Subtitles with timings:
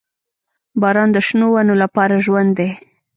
[0.81, 2.69] •باران د شنو ونو لپاره ژوند دی.